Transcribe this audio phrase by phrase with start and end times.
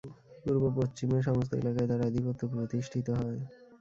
[0.43, 3.39] পূর্ব-পশ্চিমের সমস্ত এলাকায় তার আধিপত্য প্রতিষ্ঠিত হয়।